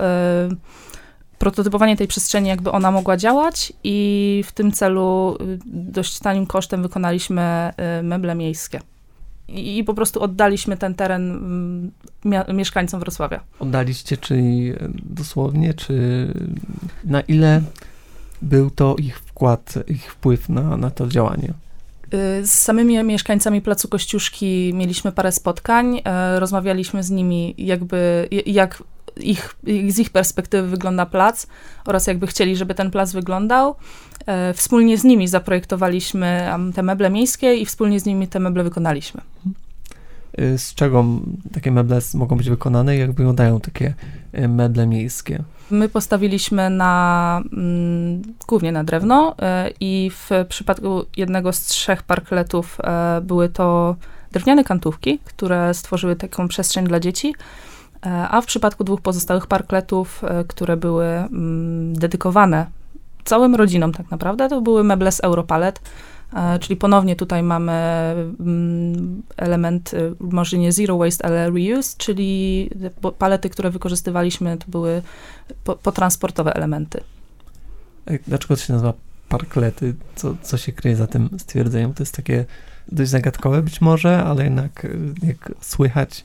prototypowanie 1.38 1.96
tej 1.96 2.06
przestrzeni, 2.08 2.48
jakby 2.48 2.70
ona 2.72 2.90
mogła 2.90 3.16
działać 3.16 3.72
i 3.84 4.44
w 4.46 4.52
tym 4.52 4.72
celu 4.72 5.36
y, 5.40 5.58
dość 5.66 6.18
tanim 6.18 6.46
kosztem 6.46 6.82
wykonaliśmy 6.82 7.72
y, 8.00 8.02
meble 8.02 8.34
miejskie. 8.34 8.80
I, 9.48 9.84
po 9.84 9.94
prostu 9.94 10.22
oddaliśmy 10.22 10.76
ten 10.76 10.94
teren 10.94 11.30
mm, 12.24 12.56
mieszkańcom 12.56 13.00
Wrocławia. 13.00 13.40
Oddaliście, 13.58 14.16
czyli 14.16 14.72
y, 14.72 14.90
dosłownie, 15.04 15.74
czy 15.74 16.26
na 17.04 17.20
ile 17.20 17.62
był 18.42 18.70
to 18.70 18.96
ich 18.98 19.18
wkład, 19.20 19.74
ich 19.88 20.12
wpływ 20.12 20.48
na, 20.48 20.76
na 20.76 20.90
to 20.90 21.08
działanie? 21.08 21.52
Z 22.42 22.50
samymi 22.50 23.04
mieszkańcami 23.04 23.60
Placu 23.60 23.88
Kościuszki 23.88 24.72
mieliśmy 24.74 25.12
parę 25.12 25.32
spotkań, 25.32 26.02
rozmawialiśmy 26.38 27.02
z 27.02 27.10
nimi, 27.10 27.54
jakby 27.58 28.28
jak 28.46 28.82
ich, 29.20 29.56
z 29.88 29.98
ich 29.98 30.10
perspektywy 30.10 30.68
wygląda 30.68 31.06
plac 31.06 31.46
oraz 31.84 32.06
jakby 32.06 32.26
chcieli, 32.26 32.56
żeby 32.56 32.74
ten 32.74 32.90
plac 32.90 33.12
wyglądał. 33.12 33.74
E, 34.26 34.54
wspólnie 34.54 34.98
z 34.98 35.04
nimi 35.04 35.28
zaprojektowaliśmy 35.28 36.50
te 36.74 36.82
meble 36.82 37.10
miejskie 37.10 37.54
i 37.54 37.66
wspólnie 37.66 38.00
z 38.00 38.04
nimi 38.04 38.28
te 38.28 38.40
meble 38.40 38.64
wykonaliśmy. 38.64 39.20
Y, 40.40 40.58
z 40.58 40.74
czego 40.74 41.04
takie 41.52 41.70
meble 41.70 42.00
mogą 42.14 42.36
być 42.36 42.50
wykonane 42.50 42.96
i 42.96 42.98
jak 42.98 43.12
wyglądają 43.12 43.60
takie 43.60 43.94
y, 44.38 44.48
meble 44.48 44.86
miejskie? 44.86 45.42
My 45.70 45.88
postawiliśmy 45.88 46.70
na, 46.70 47.42
mm, 47.52 48.22
głównie 48.48 48.72
na 48.72 48.84
drewno 48.84 49.34
e, 49.42 49.70
i 49.80 50.10
w 50.14 50.30
przypadku 50.48 51.04
jednego 51.16 51.52
z 51.52 51.60
trzech 51.60 52.02
parkletów 52.02 52.78
e, 52.80 53.20
były 53.20 53.48
to 53.48 53.96
drewniane 54.32 54.64
kantówki, 54.64 55.18
które 55.24 55.74
stworzyły 55.74 56.16
taką 56.16 56.48
przestrzeń 56.48 56.86
dla 56.86 57.00
dzieci, 57.00 57.28
e, 57.28 57.75
a 58.02 58.40
w 58.40 58.46
przypadku 58.46 58.84
dwóch 58.84 59.00
pozostałych 59.00 59.46
parkletów, 59.46 60.22
które 60.48 60.76
były 60.76 61.06
mm, 61.06 61.94
dedykowane 61.94 62.66
całym 63.24 63.54
rodzinom 63.54 63.92
tak 63.92 64.10
naprawdę, 64.10 64.48
to 64.48 64.60
były 64.60 64.84
meble 64.84 65.12
z 65.12 65.20
Europalet, 65.20 65.80
E, 66.32 66.58
czyli 66.58 66.76
ponownie 66.76 67.16
tutaj 67.16 67.42
mamy 67.42 67.72
mm, 68.40 69.22
element 69.36 69.92
może 70.20 70.58
nie 70.58 70.72
zero 70.72 70.98
waste, 70.98 71.26
ale 71.26 71.50
reuse, 71.50 71.96
czyli 71.98 72.70
palety, 73.18 73.50
które 73.50 73.70
wykorzystywaliśmy, 73.70 74.56
to 74.56 74.66
były 74.68 75.02
potransportowe 75.82 76.54
elementy. 76.54 77.00
Dlaczego 78.26 78.56
to 78.56 78.62
się 78.62 78.72
nazywa 78.72 78.92
parklety? 79.28 79.94
Co, 80.16 80.36
co 80.42 80.56
się 80.56 80.72
kryje 80.72 80.96
za 80.96 81.06
tym 81.06 81.28
stwierdzeniem? 81.38 81.94
To 81.94 82.02
jest 82.02 82.16
takie 82.16 82.44
dość 82.92 83.10
zagadkowe 83.10 83.62
być 83.62 83.80
może, 83.80 84.24
ale 84.24 84.44
jednak 84.44 84.86
jak 85.22 85.52
słychać, 85.60 86.24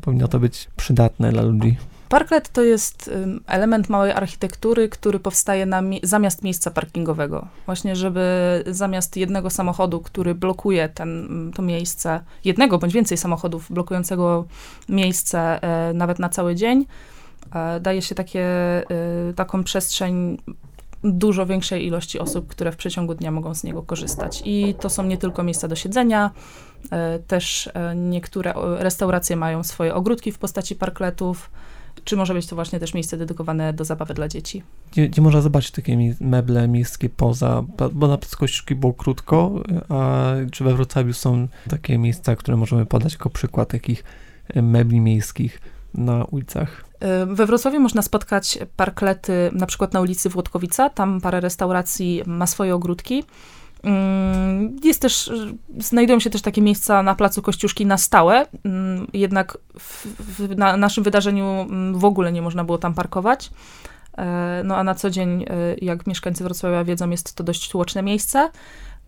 powinno 0.00 0.28
to 0.28 0.38
być 0.38 0.68
przydatne 0.76 1.32
dla 1.32 1.42
ludzi. 1.42 1.76
Parklet 2.08 2.48
to 2.48 2.62
jest 2.62 3.10
element 3.46 3.88
małej 3.88 4.12
architektury, 4.12 4.88
który 4.88 5.20
powstaje 5.20 5.66
na, 5.66 5.82
zamiast 6.02 6.42
miejsca 6.42 6.70
parkingowego. 6.70 7.48
Właśnie, 7.66 7.96
żeby 7.96 8.64
zamiast 8.66 9.16
jednego 9.16 9.50
samochodu, 9.50 10.00
który 10.00 10.34
blokuje 10.34 10.88
ten, 10.88 11.28
to 11.54 11.62
miejsce, 11.62 12.20
jednego 12.44 12.78
bądź 12.78 12.92
więcej 12.92 13.18
samochodów 13.18 13.72
blokującego 13.72 14.44
miejsce 14.88 15.62
e, 15.62 15.92
nawet 15.92 16.18
na 16.18 16.28
cały 16.28 16.54
dzień, 16.54 16.86
e, 17.54 17.80
daje 17.80 18.02
się 18.02 18.14
takie, 18.14 18.44
e, 18.46 18.84
taką 19.36 19.64
przestrzeń 19.64 20.38
dużo 21.04 21.46
większej 21.46 21.86
ilości 21.86 22.18
osób, 22.18 22.46
które 22.46 22.72
w 22.72 22.76
przeciągu 22.76 23.14
dnia 23.14 23.30
mogą 23.30 23.54
z 23.54 23.64
niego 23.64 23.82
korzystać. 23.82 24.42
I 24.44 24.74
to 24.80 24.90
są 24.90 25.02
nie 25.02 25.18
tylko 25.18 25.42
miejsca 25.42 25.68
do 25.68 25.76
siedzenia, 25.76 26.30
też 27.26 27.68
niektóre 27.96 28.54
restauracje 28.78 29.36
mają 29.36 29.62
swoje 29.62 29.94
ogródki 29.94 30.32
w 30.32 30.38
postaci 30.38 30.76
parkletów, 30.76 31.50
czy 32.04 32.16
może 32.16 32.34
być 32.34 32.46
to 32.46 32.54
właśnie 32.54 32.80
też 32.80 32.94
miejsce 32.94 33.16
dedykowane 33.16 33.72
do 33.72 33.84
zabawy 33.84 34.14
dla 34.14 34.28
dzieci? 34.28 34.62
Gdzie, 34.92 35.08
gdzie 35.08 35.22
można 35.22 35.40
zobaczyć 35.40 35.70
takie 35.70 36.14
meble 36.20 36.68
miejskie 36.68 37.08
poza, 37.08 37.64
bo 37.92 38.08
na 38.08 38.18
Kościuszki 38.38 38.74
było 38.74 38.92
krótko, 38.92 39.62
a 39.88 40.32
czy 40.52 40.64
we 40.64 40.74
Wrocławiu 40.74 41.12
są 41.12 41.48
takie 41.70 41.98
miejsca, 41.98 42.36
które 42.36 42.56
możemy 42.56 42.86
podać 42.86 43.12
jako 43.12 43.30
przykład 43.30 43.68
takich 43.68 44.04
e, 44.54 44.62
mebli 44.62 45.00
miejskich 45.00 45.60
na 45.94 46.24
ulicach? 46.24 46.84
E, 47.00 47.26
we 47.26 47.46
Wrocławiu 47.46 47.80
można 47.80 48.02
spotkać 48.02 48.58
parklety 48.76 49.50
na 49.52 49.66
przykład 49.66 49.92
na 49.92 50.00
ulicy 50.00 50.28
Włodkowica, 50.28 50.90
tam 50.90 51.20
parę 51.20 51.40
restauracji 51.40 52.22
ma 52.26 52.46
swoje 52.46 52.74
ogródki. 52.74 53.24
Mm, 53.82 54.76
jest 54.84 55.00
też, 55.00 55.32
znajdują 55.78 56.20
się 56.20 56.30
też 56.30 56.42
takie 56.42 56.62
miejsca 56.62 57.02
na 57.02 57.14
placu 57.14 57.42
Kościuszki 57.42 57.86
na 57.86 57.98
stałe, 57.98 58.46
mm, 58.64 59.06
jednak 59.12 59.58
w, 59.78 60.06
w, 60.06 60.56
na 60.56 60.76
naszym 60.76 61.04
wydarzeniu 61.04 61.44
mm, 61.44 61.98
w 61.98 62.04
ogóle 62.04 62.32
nie 62.32 62.42
można 62.42 62.64
było 62.64 62.78
tam 62.78 62.94
parkować. 62.94 63.50
E, 64.18 64.62
no 64.64 64.76
a 64.76 64.84
na 64.84 64.94
co 64.94 65.10
dzień, 65.10 65.42
e, 65.42 65.46
jak 65.74 66.06
mieszkańcy 66.06 66.44
Wrocławia 66.44 66.84
wiedzą, 66.84 67.10
jest 67.10 67.34
to 67.34 67.44
dość 67.44 67.70
tłoczne 67.70 68.02
miejsce, 68.02 68.50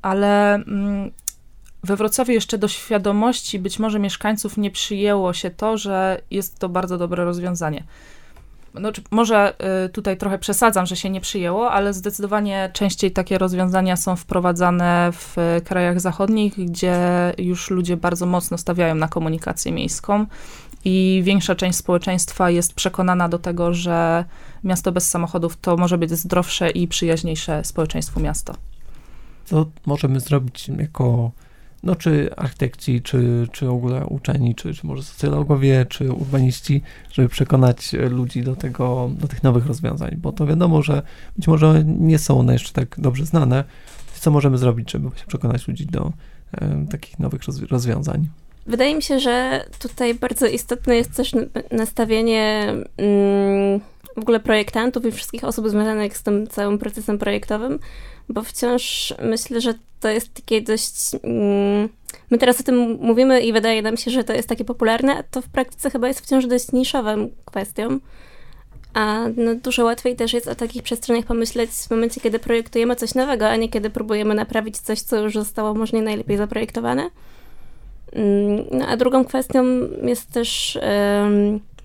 ale 0.03 0.61
we 1.87 1.97
Wrocławiu 1.97 2.33
jeszcze 2.33 2.59
do 2.59 2.69
świadomości 2.69 3.59
być 3.59 3.79
może 3.79 3.99
mieszkańców 3.99 4.57
nie 4.57 4.71
przyjęło 4.71 5.33
się 5.33 5.51
to, 5.51 5.79
że 5.79 6.21
jest 6.31 6.59
to 6.59 6.69
bardzo 6.69 6.99
dobre 6.99 7.25
rozwiązanie 7.25 7.85
no, 8.81 8.91
może 9.11 9.55
y, 9.87 9.89
tutaj 9.89 10.17
trochę 10.17 10.39
przesadzam, 10.39 10.87
że 10.87 10.97
się 10.97 11.11
nie 11.11 11.21
przyjęło, 11.21 11.71
ale 11.71 11.95
zdecydowanie 11.95 12.71
częściej 12.73 13.11
takie 13.11 13.39
rozwiązania 13.39 13.97
są 13.97 14.17
wprowadzane 14.17 15.11
w 15.13 15.37
krajach 15.65 16.01
zachodnich, 16.01 16.55
gdzie 16.55 16.99
już 17.39 17.71
ludzie 17.71 17.97
bardzo 17.97 18.27
mocno 18.27 18.59
stawiają 18.59 18.95
na 18.95 19.09
komunikację 19.09 19.73
miejską 19.73 20.27
i 20.85 21.21
większa 21.25 21.55
część 21.55 21.79
społeczeństwa 21.79 22.51
jest 22.51 22.75
przekonana 22.75 23.29
do 23.29 23.39
tego, 23.39 23.75
że 23.75 24.25
miasto 24.65 24.93
bez 24.93 25.11
samochodów 25.11 25.57
to 25.57 25.77
może 25.77 25.99
być 25.99 26.11
zdrowsze 26.11 26.71
i 26.71 26.89
przyjaźniejsze 26.89 27.65
społeczeństwu 27.65 28.21
miasto. 28.21 28.55
Co 29.45 29.67
możemy 29.87 30.21
zrobić 30.21 30.69
jako 30.69 31.31
no 31.83 31.97
czy 31.97 32.31
architekci, 32.37 33.03
czy, 33.03 33.49
czy 33.53 33.67
w 33.67 33.71
ogóle 33.71 34.07
uczeni, 34.07 34.55
czy, 34.55 34.75
czy 34.75 34.87
może 34.87 35.03
socjologowie, 35.03 35.87
czy 35.89 36.13
urbaniści, 36.13 36.83
żeby 37.13 37.29
przekonać 37.29 37.93
ludzi 37.93 38.43
do 38.43 38.57
tego, 38.57 39.11
do 39.19 39.29
tych 39.29 39.43
nowych 39.43 39.67
rozwiązań, 39.67 40.17
bo 40.19 40.33
to 40.33 40.47
wiadomo, 40.47 40.83
że 40.83 41.03
być 41.37 41.49
może 41.49 41.85
nie 41.85 42.19
są 42.19 42.39
one 42.39 42.53
jeszcze 42.53 42.73
tak 42.73 43.01
dobrze 43.01 43.27
znane. 43.27 43.65
Co 44.21 44.31
możemy 44.31 44.59
zrobić, 44.59 44.91
żeby 44.91 45.11
przekonać 45.27 45.69
ludzi 45.69 45.87
do 45.87 46.13
takich 46.91 47.19
nowych 47.19 47.43
rozwiązań? 47.71 48.29
Wydaje 48.67 48.95
mi 48.95 49.03
się, 49.03 49.21
że 49.21 49.65
tutaj 49.79 50.15
bardzo 50.15 50.47
istotne 50.47 50.97
jest 50.97 51.17
też 51.17 51.33
nastawienie 51.71 52.75
mm, 52.97 53.81
w 54.17 54.19
ogóle 54.19 54.41
projektantów 54.41 55.07
i 55.07 55.13
wszystkich 55.13 55.45
osób 55.45 55.69
związanych 55.69 56.17
z 56.17 56.23
tym 56.23 56.47
całym 56.47 56.79
procesem 56.79 57.19
projektowym, 57.19 57.79
bo 58.29 58.43
wciąż 58.43 59.15
myślę, 59.23 59.61
że 59.61 59.75
to 60.01 60.09
jest 60.09 60.35
takie 60.35 60.63
dość. 60.63 60.95
Mm, 61.23 61.89
my 62.31 62.39
teraz 62.39 62.61
o 62.61 62.63
tym 62.63 62.99
mówimy 63.01 63.41
i 63.41 63.53
wydaje 63.53 63.83
nam 63.83 63.97
się, 63.97 64.11
że 64.11 64.25
to 64.25 64.33
jest 64.33 64.49
takie 64.49 64.65
popularne, 64.65 65.25
to 65.31 65.43
w 65.43 65.49
praktyce 65.49 65.91
chyba 65.91 66.09
jest 66.09 66.21
wciąż 66.21 66.47
dość 66.47 66.73
niszową 66.73 67.29
kwestią. 67.45 67.99
A 68.95 69.25
no, 69.37 69.55
dużo 69.55 69.85
łatwiej 69.85 70.17
też 70.17 70.33
jest 70.33 70.49
o 70.49 70.55
takich 70.55 70.83
przestrzeniach 70.83 71.25
pomyśleć 71.25 71.71
w 71.71 71.91
momencie, 71.91 72.21
kiedy 72.21 72.39
projektujemy 72.39 72.97
coś 72.97 73.15
nowego, 73.15 73.49
a 73.49 73.57
nie 73.57 73.69
kiedy 73.69 73.91
próbujemy 73.91 74.35
naprawić 74.35 74.79
coś, 74.79 75.01
co 75.01 75.17
już 75.17 75.35
zostało 75.35 75.75
może 75.75 75.97
nie 75.97 76.03
najlepiej 76.03 76.37
zaprojektowane. 76.37 77.11
Mm, 78.13 78.65
no, 78.73 78.87
a 78.87 78.97
drugą 78.97 79.25
kwestią 79.25 79.65
jest 80.03 80.33
też, 80.33 80.79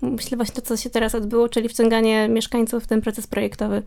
myślę, 0.02 0.36
właśnie 0.36 0.54
to, 0.54 0.62
co 0.62 0.76
się 0.76 0.90
teraz 0.90 1.14
odbyło, 1.14 1.48
czyli 1.48 1.68
wciąganie 1.68 2.28
mieszkańców 2.28 2.84
w 2.84 2.86
ten 2.86 3.00
proces 3.00 3.26
projektowy. 3.26 3.82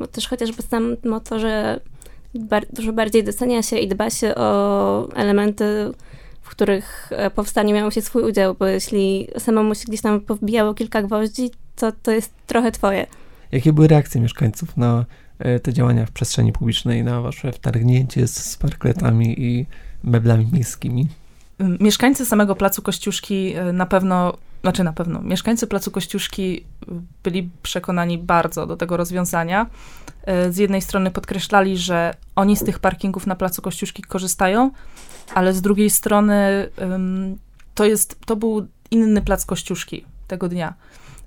Bo 0.00 0.06
też 0.06 0.28
chociażby 0.28 0.62
samo 0.62 1.20
to, 1.20 1.38
że 1.38 1.80
bar 2.34 2.66
dużo 2.72 2.92
bardziej 2.92 3.24
docenia 3.24 3.62
się 3.62 3.78
i 3.78 3.88
dba 3.88 4.10
się 4.10 4.34
o 4.34 5.08
elementy, 5.14 5.64
w 6.42 6.50
których 6.50 7.10
e, 7.10 7.30
powstanie 7.30 7.74
miało 7.74 7.90
się 7.90 8.02
swój 8.02 8.22
udział, 8.22 8.54
bo 8.54 8.66
jeśli 8.66 9.28
samemu 9.38 9.74
się 9.74 9.84
gdzieś 9.88 10.00
tam 10.00 10.20
powbijało 10.20 10.74
kilka 10.74 11.02
gwoździ, 11.02 11.50
to 11.76 11.92
to 12.02 12.10
jest 12.10 12.32
trochę 12.46 12.72
twoje. 12.72 13.06
Jakie 13.52 13.72
były 13.72 13.88
reakcje 13.88 14.20
mieszkańców 14.20 14.76
na 14.76 15.04
e, 15.38 15.60
te 15.60 15.72
działania 15.72 16.06
w 16.06 16.10
przestrzeni 16.10 16.52
publicznej, 16.52 17.04
na 17.04 17.20
wasze 17.20 17.52
wtargnięcie 17.52 18.26
z, 18.26 18.36
z 18.36 18.56
parkletami 18.56 19.40
i 19.40 19.66
meblami 20.04 20.48
miejskimi? 20.52 21.08
Mieszkańcy 21.80 22.26
samego 22.26 22.56
Placu 22.56 22.82
Kościuszki 22.82 23.54
e, 23.54 23.72
na 23.72 23.86
pewno, 23.86 24.36
znaczy 24.62 24.84
na 24.84 24.92
pewno, 24.92 25.22
mieszkańcy 25.22 25.66
Placu 25.66 25.90
Kościuszki 25.90 26.64
byli 27.22 27.50
przekonani 27.62 28.18
bardzo 28.18 28.66
do 28.66 28.76
tego 28.76 28.96
rozwiązania. 28.96 29.66
E, 30.24 30.52
z 30.52 30.56
jednej 30.56 30.82
strony 30.82 31.10
podkreślali, 31.10 31.78
że 31.78 32.14
oni 32.36 32.56
z 32.56 32.64
tych 32.64 32.78
parkingów 32.78 33.26
na 33.26 33.36
Placu 33.36 33.62
Kościuszki 33.62 34.02
korzystają, 34.02 34.70
ale 35.34 35.52
z 35.52 35.62
drugiej 35.62 35.90
strony 35.90 36.68
to, 37.74 37.84
jest, 37.84 38.20
to 38.26 38.36
był 38.36 38.66
inny 38.90 39.22
Plac 39.22 39.44
Kościuszki 39.44 40.04
tego 40.28 40.48
dnia. 40.48 40.74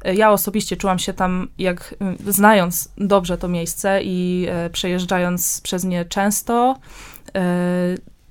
E, 0.03 0.15
ja 0.15 0.31
osobiście 0.31 0.77
czułam 0.77 0.99
się 0.99 1.13
tam, 1.13 1.47
jak 1.57 1.95
znając 2.27 2.89
dobrze 2.97 3.37
to 3.37 3.47
miejsce 3.47 3.99
i 4.03 4.47
przejeżdżając 4.71 5.61
przez 5.61 5.83
nie 5.83 6.05
często, 6.05 6.75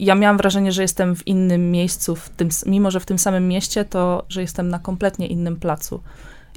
ja 0.02 0.14
miałam 0.14 0.36
wrażenie, 0.36 0.72
że 0.72 0.82
jestem 0.82 1.16
w 1.16 1.26
innym 1.26 1.70
miejscu, 1.70 2.16
w 2.16 2.28
tym, 2.28 2.48
mimo 2.66 2.90
że 2.90 3.00
w 3.00 3.06
tym 3.06 3.18
samym 3.18 3.48
mieście, 3.48 3.84
to 3.84 4.24
że 4.28 4.40
jestem 4.40 4.68
na 4.68 4.78
kompletnie 4.78 5.26
innym 5.26 5.56
placu. 5.56 6.02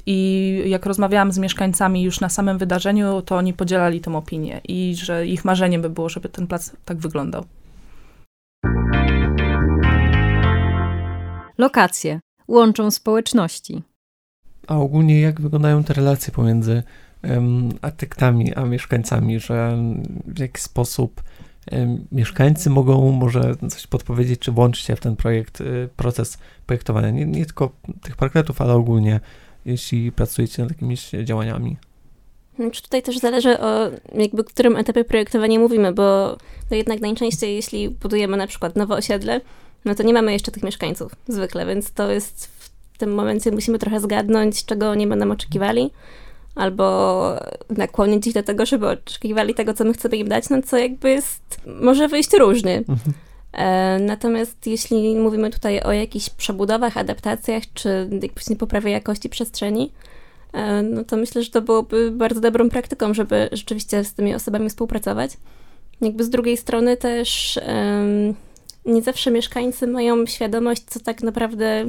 I 0.06 0.62
jak 0.66 0.86
rozmawiałam 0.86 1.32
z 1.32 1.38
mieszkańcami 1.38 2.02
już 2.02 2.20
na 2.20 2.28
samym 2.28 2.58
wydarzeniu, 2.58 3.22
to 3.22 3.36
oni 3.36 3.52
podzielali 3.52 4.00
tę 4.00 4.16
opinię 4.16 4.60
i 4.68 4.94
że 4.96 5.26
ich 5.26 5.44
marzeniem 5.44 5.82
by 5.82 5.90
było, 5.90 6.08
żeby 6.08 6.28
ten 6.28 6.46
plac 6.46 6.72
tak 6.84 6.98
wyglądał. 6.98 7.44
Lokacje 11.58 12.20
łączą 12.48 12.90
społeczności. 12.90 13.82
A 14.66 14.76
ogólnie 14.76 15.20
jak 15.20 15.40
wyglądają 15.40 15.84
te 15.84 15.94
relacje 15.94 16.32
pomiędzy 16.32 16.82
um, 17.22 17.68
architektami 17.82 18.54
a 18.54 18.64
mieszkańcami, 18.64 19.40
że 19.40 19.78
w 20.26 20.38
jaki 20.38 20.60
sposób 20.60 21.22
mieszkańcy 22.12 22.70
mogą 22.70 23.12
może 23.12 23.54
coś 23.70 23.86
podpowiedzieć, 23.86 24.40
czy 24.40 24.52
włączyć 24.52 24.84
się 24.84 24.96
w 24.96 25.00
ten 25.00 25.16
projekt, 25.16 25.60
y, 25.60 25.88
proces 25.96 26.38
projektowania, 26.66 27.10
nie, 27.10 27.26
nie 27.26 27.46
tylko 27.46 27.70
tych 28.02 28.16
parkletów, 28.16 28.60
ale 28.60 28.74
ogólnie, 28.74 29.20
jeśli 29.64 30.12
pracujecie 30.12 30.62
nad 30.62 30.70
jakimiś 30.70 31.10
działaniami. 31.24 31.76
Znaczy 32.58 32.82
tutaj 32.82 33.02
też 33.02 33.18
zależy 33.18 33.60
o 33.60 33.90
jakby 34.14 34.44
którym 34.44 34.76
etapie 34.76 35.04
projektowania 35.04 35.58
mówimy, 35.58 35.92
bo 35.92 36.36
to 36.68 36.74
jednak 36.74 37.00
najczęściej, 37.00 37.54
jeśli 37.54 37.88
budujemy 37.88 38.36
na 38.36 38.46
przykład 38.46 38.76
nowe 38.76 38.94
osiedle, 38.94 39.40
no 39.84 39.94
to 39.94 40.02
nie 40.02 40.12
mamy 40.12 40.32
jeszcze 40.32 40.52
tych 40.52 40.62
mieszkańców 40.62 41.12
zwykle, 41.28 41.66
więc 41.66 41.92
to 41.92 42.10
jest 42.10 42.46
w 42.92 42.98
tym 42.98 43.14
momencie 43.14 43.50
musimy 43.50 43.78
trochę 43.78 44.00
zgadnąć, 44.00 44.64
czego 44.64 44.90
oni 44.90 45.06
będą 45.06 45.30
oczekiwali. 45.30 45.90
Albo 46.56 47.38
nakłonić 47.70 48.26
ich 48.26 48.34
do 48.34 48.42
tego, 48.42 48.66
żeby 48.66 48.88
oczekiwali 48.88 49.54
tego, 49.54 49.74
co 49.74 49.84
my 49.84 49.92
chcemy 49.92 50.16
im 50.16 50.28
dać, 50.28 50.50
no 50.50 50.62
co 50.62 50.76
jakby 50.76 51.10
jest, 51.10 51.60
może 51.80 52.08
wyjść 52.08 52.32
różnie. 52.32 52.76
Mhm. 52.76 53.12
E, 53.52 53.98
natomiast 53.98 54.66
jeśli 54.66 55.16
mówimy 55.16 55.50
tutaj 55.50 55.80
o 55.80 55.92
jakichś 55.92 56.30
przebudowach, 56.30 56.96
adaptacjach, 56.96 57.62
czy 57.74 58.08
jakbyś 58.22 58.44
poprawie 58.58 58.90
jakości 58.90 59.28
przestrzeni, 59.28 59.92
e, 60.52 60.82
no 60.82 61.04
to 61.04 61.16
myślę, 61.16 61.42
że 61.42 61.50
to 61.50 61.62
byłoby 61.62 62.10
bardzo 62.10 62.40
dobrą 62.40 62.70
praktyką, 62.70 63.14
żeby 63.14 63.48
rzeczywiście 63.52 64.04
z 64.04 64.14
tymi 64.14 64.34
osobami 64.34 64.68
współpracować. 64.68 65.30
Jakby 66.00 66.24
z 66.24 66.30
drugiej 66.30 66.56
strony 66.56 66.96
też 66.96 67.60
um, 67.66 68.34
nie 68.86 69.02
zawsze 69.02 69.30
mieszkańcy 69.30 69.86
mają 69.86 70.26
świadomość, 70.26 70.82
co 70.86 71.00
tak 71.00 71.22
naprawdę 71.22 71.84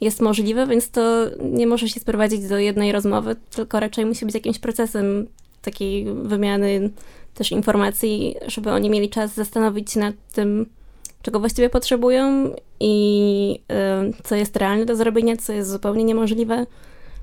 jest 0.00 0.20
możliwe, 0.20 0.66
więc 0.66 0.90
to 0.90 1.26
nie 1.42 1.66
może 1.66 1.88
się 1.88 2.00
sprowadzić 2.00 2.48
do 2.48 2.58
jednej 2.58 2.92
rozmowy, 2.92 3.36
tylko 3.50 3.80
raczej 3.80 4.06
musi 4.06 4.26
być 4.26 4.34
jakimś 4.34 4.58
procesem 4.58 5.26
takiej 5.62 6.04
wymiany 6.04 6.90
też 7.34 7.52
informacji, 7.52 8.34
żeby 8.46 8.70
oni 8.70 8.90
mieli 8.90 9.10
czas 9.10 9.34
zastanowić 9.34 9.92
się 9.92 10.00
nad 10.00 10.14
tym, 10.32 10.66
czego 11.22 11.40
właściwie 11.40 11.70
potrzebują 11.70 12.54
i 12.80 13.60
y, 14.10 14.22
co 14.24 14.34
jest 14.34 14.56
realne 14.56 14.84
do 14.86 14.96
zrobienia, 14.96 15.36
co 15.36 15.52
jest 15.52 15.70
zupełnie 15.70 16.04
niemożliwe. 16.04 16.66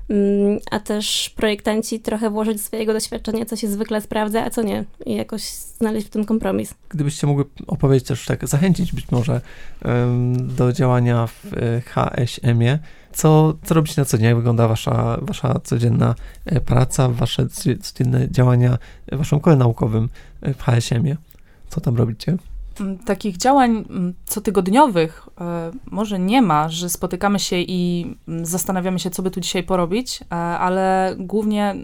Mm, 0.08 0.58
a 0.70 0.80
też 0.80 1.30
projektanci 1.36 2.00
trochę 2.00 2.30
włożyć 2.30 2.62
swojego 2.62 2.92
doświadczenia, 2.92 3.44
co 3.44 3.56
się 3.56 3.68
zwykle 3.68 4.00
sprawdza, 4.00 4.44
a 4.44 4.50
co 4.50 4.62
nie, 4.62 4.84
i 5.06 5.14
jakoś 5.14 5.42
znaleźć 5.42 6.06
w 6.06 6.10
tym 6.10 6.24
kompromis. 6.24 6.74
Gdybyście 6.88 7.26
mogły 7.26 7.44
opowiedzieć 7.66 8.08
też 8.08 8.26
tak, 8.26 8.48
zachęcić 8.48 8.92
być 8.92 9.10
może 9.10 9.40
do 10.36 10.72
działania 10.72 11.26
w 11.26 11.44
e, 11.52 11.80
HSM-ie, 11.80 12.78
co, 13.12 13.54
co 13.64 13.74
robicie 13.74 14.00
na 14.00 14.04
co 14.04 14.18
dzień? 14.18 14.26
Jak 14.26 14.36
wygląda 14.36 14.68
wasza, 14.68 15.18
wasza 15.22 15.60
codzienna 15.64 16.14
e, 16.46 16.60
praca, 16.60 17.08
wasze 17.08 17.48
codzienne 17.48 18.30
działania 18.30 18.78
w 19.12 19.16
waszym 19.16 19.40
naukowym 19.56 20.08
w 20.42 20.62
HSM-ie? 20.62 21.16
Co 21.68 21.80
tam 21.80 21.96
robicie? 21.96 22.36
Takich 23.06 23.36
działań 23.36 23.84
cotygodniowych 24.26 25.28
e, 25.40 25.70
może 25.90 26.18
nie 26.18 26.42
ma, 26.42 26.68
że 26.68 26.88
spotykamy 26.88 27.38
się 27.38 27.56
i 27.56 28.06
zastanawiamy 28.42 28.98
się, 28.98 29.10
co 29.10 29.22
by 29.22 29.30
tu 29.30 29.40
dzisiaj 29.40 29.62
porobić, 29.62 30.20
e, 30.20 30.34
ale 30.34 31.14
głównie 31.18 31.74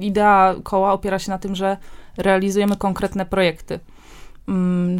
idea 0.00 0.54
koła 0.62 0.92
opiera 0.92 1.18
się 1.18 1.30
na 1.30 1.38
tym, 1.38 1.54
że 1.54 1.76
realizujemy 2.16 2.76
konkretne 2.76 3.26
projekty. 3.26 3.80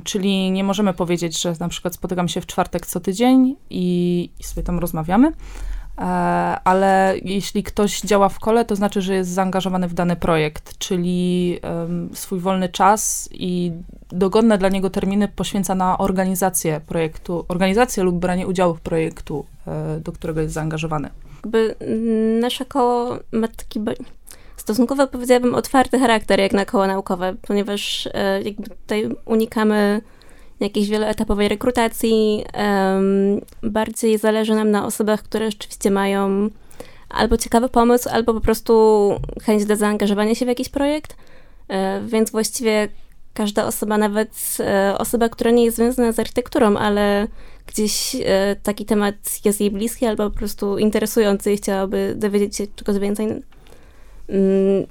Czyli 0.04 0.50
nie 0.50 0.64
możemy 0.64 0.94
powiedzieć, 0.94 1.42
że 1.42 1.54
na 1.60 1.68
przykład 1.68 1.94
spotykamy 1.94 2.28
się 2.28 2.40
w 2.40 2.46
czwartek 2.46 2.86
co 2.86 3.00
tydzień 3.00 3.56
i, 3.70 4.30
sobie 4.42 4.62
tam 4.62 4.78
rozmawiamy, 4.78 5.32
ale 6.64 7.14
jeśli 7.22 7.62
ktoś 7.62 8.00
działa 8.00 8.28
w 8.28 8.38
kole, 8.38 8.64
to 8.64 8.76
znaczy, 8.76 9.02
że 9.02 9.14
jest 9.14 9.30
zaangażowany 9.30 9.88
w 9.88 9.94
dany 9.94 10.16
projekt, 10.16 10.78
czyli 10.78 11.58
swój 12.12 12.40
wolny 12.40 12.68
czas 12.68 13.28
i 13.32 13.72
dogodne 14.12 14.58
dla 14.58 14.68
niego 14.68 14.90
terminy 14.90 15.28
poświęca 15.28 15.75
na 15.75 15.99
organizację 15.99 16.80
projektu, 16.87 17.44
organizację 17.49 18.02
lub 18.02 18.16
branie 18.16 18.46
udziału 18.46 18.75
w 18.75 18.80
projektu, 18.80 19.46
e, 19.66 20.00
do 20.00 20.12
którego 20.12 20.40
jest 20.40 20.54
zaangażowany. 20.54 21.11
Jakby 21.37 21.75
nasze 22.40 22.64
koło 22.64 23.18
ma 23.32 23.49
taki 23.49 23.80
stosunkowo, 24.56 25.06
powiedziałabym, 25.06 25.54
otwarty 25.54 25.99
charakter 25.99 26.40
jak 26.40 26.52
na 26.52 26.64
koło 26.64 26.87
naukowe, 26.87 27.34
ponieważ 27.42 28.08
e, 28.14 28.42
jakby 28.42 28.68
tutaj 28.68 29.08
unikamy 29.25 30.00
jakiejś 30.62 30.88
wieloetapowej 30.88 31.49
rekrutacji. 31.49 32.45
Bardziej 33.62 34.19
zależy 34.19 34.54
nam 34.54 34.71
na 34.71 34.87
osobach, 34.87 35.23
które 35.23 35.50
rzeczywiście 35.50 35.90
mają 35.90 36.50
albo 37.12 37.37
ciekawy 37.37 37.69
pomysł, 37.69 38.09
albo 38.12 38.35
po 38.35 38.40
prostu 38.40 39.14
chęć 39.42 39.64
do 39.64 39.76
zaangażowania 39.76 40.35
się 40.35 40.45
w 40.45 40.49
jakiś 40.49 40.69
projekt. 40.69 41.16
E, 41.69 42.00
więc 42.07 42.31
właściwie 42.31 42.88
każda 43.35 43.66
osoba, 43.66 43.99
nawet 43.99 44.31
e, 44.61 44.98
osoba, 44.98 45.29
która 45.29 45.51
nie 45.51 45.64
jest 45.64 45.77
związana 45.77 46.12
z 46.12 46.18
architekturą, 46.18 46.77
ale 46.77 47.29
gdzieś 47.66 48.16
e, 48.25 48.57
taki 48.62 48.85
temat 48.85 49.14
jest 49.44 49.61
jej 49.61 49.70
bliski 49.70 50.07
albo 50.07 50.31
po 50.31 50.37
prostu 50.37 50.79
interesujący 50.79 51.53
i 51.53 51.57
chciałaby 51.57 52.14
dowiedzieć 52.16 52.57
się 52.57 52.66
czegoś 52.77 52.98
więcej, 52.98 53.27
mm, 53.27 53.42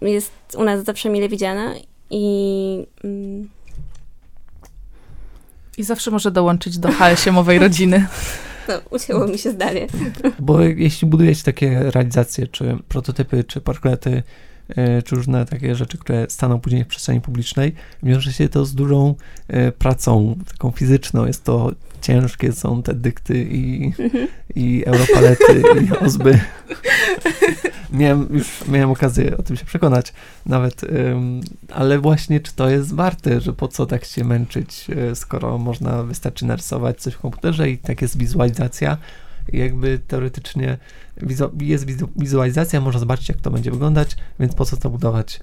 jest 0.02 0.32
u 0.58 0.64
nas 0.64 0.84
zawsze 0.84 1.10
mile 1.10 1.30
widziana 1.30 1.74
i 2.10 2.86
mm, 3.04 3.50
i 5.78 5.84
zawsze 5.84 6.12
może 6.12 6.32
dołączyć 6.32 6.78
do 6.78 6.92
HSM-owej 6.92 7.60
rodziny. 7.60 8.08
No, 8.68 8.74
ucięło 8.90 9.28
mi 9.28 9.38
się 9.38 9.52
zdanie. 9.52 9.88
Bo 10.40 10.62
jeśli 10.62 11.08
budujecie 11.08 11.44
takie 11.44 11.80
realizacje, 11.92 12.48
czy 12.48 12.78
prototypy, 12.88 13.44
czy 13.44 13.62
portrety, 13.62 14.10
e, 14.10 14.24
czy 15.06 15.16
różne 15.16 15.46
takie 15.46 15.76
rzeczy, 15.76 15.98
które 15.98 16.26
staną 16.30 16.60
później 16.60 16.84
w 16.84 16.88
przestrzeni 16.88 17.22
publicznej, 17.22 17.76
wiąże 18.04 18.34
się 18.34 18.50
to 18.50 18.66
z 18.66 18.76
dużą 18.76 19.16
e, 19.48 19.72
pracą, 19.72 20.36
taką 20.52 20.72
fizyczną. 20.72 21.26
Jest 21.26 21.44
to 21.44 21.72
ciężkie, 22.02 22.52
są 22.54 22.84
te 22.84 22.94
dykty 22.94 23.44
i, 23.44 23.86
mhm. 24.00 24.28
i 24.56 24.84
europalety 24.86 25.64
i 25.86 26.06
ozby. 26.06 26.40
miałem, 27.92 28.28
już 28.32 28.68
miałem 28.68 28.92
okazję 28.92 29.38
o 29.38 29.44
tym 29.44 29.56
się 29.58 29.66
przekonać 29.66 30.14
nawet, 30.46 30.82
ale 31.74 32.00
właśnie 32.00 32.40
czy 32.40 32.54
to 32.54 32.70
jest 32.70 32.96
warte, 32.96 33.42
że 33.42 33.54
po 33.54 33.68
co 33.68 33.86
tak 33.86 34.06
się 34.06 34.24
męczyć, 34.24 34.88
e, 34.90 35.16
skoro 35.16 35.58
można, 35.58 36.04
wystarczy 36.04 36.46
narysować 36.46 37.02
coś 37.02 37.14
w 37.14 37.20
komputerze 37.20 37.70
i 37.70 37.78
tak 37.78 38.02
jest 38.02 38.18
wizualizacja, 38.18 38.98
jakby 39.54 40.00
teoretycznie 40.08 40.78
jest 41.62 41.86
wizualizacja, 42.16 42.82
można 42.82 43.00
zobaczyć, 43.00 43.30
jak 43.30 43.38
to 43.38 43.52
będzie 43.52 43.72
wyglądać, 43.72 44.16
więc 44.40 44.56
po 44.56 44.66
co 44.66 44.78
to 44.78 44.90
budować 44.90 45.40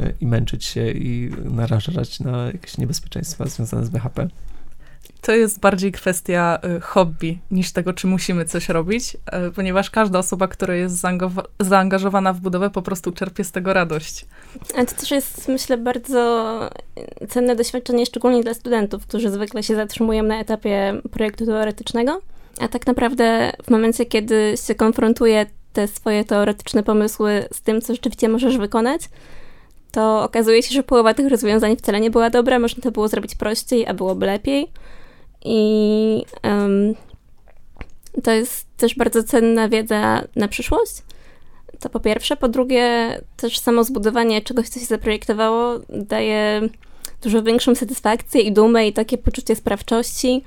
e, 0.00 0.12
i 0.20 0.26
męczyć 0.26 0.64
się 0.64 0.90
i 0.90 1.30
narażać 1.44 2.20
na 2.20 2.46
jakieś 2.46 2.78
niebezpieczeństwa 2.78 3.46
związane 3.46 3.86
z 3.86 3.88
BHP. 3.88 4.28
To 5.22 5.32
jest 5.32 5.60
bardziej 5.60 5.92
kwestia 5.92 6.58
y, 6.76 6.80
hobby 6.80 7.38
niż 7.50 7.72
tego, 7.72 7.92
czy 7.92 8.06
musimy 8.06 8.44
coś 8.44 8.68
robić, 8.68 9.14
y, 9.48 9.52
ponieważ 9.52 9.90
każda 9.90 10.18
osoba, 10.18 10.48
która 10.48 10.74
jest 10.74 11.02
zaangażowana 11.60 12.32
w 12.32 12.40
budowę, 12.40 12.70
po 12.70 12.82
prostu 12.82 13.12
czerpie 13.12 13.44
z 13.44 13.52
tego 13.52 13.72
radość. 13.72 14.26
A 14.76 14.84
to 14.84 14.94
też 14.94 15.10
jest, 15.10 15.48
myślę, 15.48 15.78
bardzo 15.78 16.70
cenne 17.28 17.56
doświadczenie, 17.56 18.06
szczególnie 18.06 18.42
dla 18.42 18.54
studentów, 18.54 19.06
którzy 19.06 19.30
zwykle 19.30 19.62
się 19.62 19.74
zatrzymują 19.74 20.22
na 20.22 20.40
etapie 20.40 21.00
projektu 21.10 21.46
teoretycznego. 21.46 22.20
A 22.60 22.68
tak 22.68 22.86
naprawdę 22.86 23.52
w 23.64 23.70
momencie, 23.70 24.06
kiedy 24.06 24.54
się 24.66 24.74
konfrontuje 24.74 25.46
te 25.72 25.88
swoje 25.88 26.24
teoretyczne 26.24 26.82
pomysły 26.82 27.48
z 27.52 27.62
tym, 27.62 27.80
co 27.80 27.94
rzeczywiście 27.94 28.28
możesz 28.28 28.58
wykonać, 28.58 29.02
to 29.92 30.22
okazuje 30.22 30.62
się, 30.62 30.74
że 30.74 30.82
połowa 30.82 31.14
tych 31.14 31.28
rozwiązań 31.28 31.76
wcale 31.76 32.00
nie 32.00 32.10
była 32.10 32.30
dobra, 32.30 32.58
można 32.58 32.82
to 32.82 32.90
było 32.90 33.08
zrobić 33.08 33.34
prościej, 33.34 33.86
a 33.86 33.94
byłoby 33.94 34.26
lepiej. 34.26 34.68
I 35.44 36.24
um, 36.42 36.94
to 38.22 38.30
jest 38.30 38.66
też 38.76 38.94
bardzo 38.94 39.22
cenna 39.22 39.68
wiedza 39.68 40.24
na 40.36 40.48
przyszłość. 40.48 41.02
To 41.80 41.88
po 41.88 42.00
pierwsze. 42.00 42.36
Po 42.36 42.48
drugie, 42.48 43.20
też 43.36 43.58
samo 43.58 43.84
zbudowanie 43.84 44.42
czegoś, 44.42 44.68
co 44.68 44.80
się 44.80 44.86
zaprojektowało, 44.86 45.80
daje 45.88 46.60
dużo 47.22 47.42
większą 47.42 47.74
satysfakcję 47.74 48.40
i 48.40 48.52
dumę 48.52 48.88
i 48.88 48.92
takie 48.92 49.18
poczucie 49.18 49.56
sprawczości. 49.56 50.44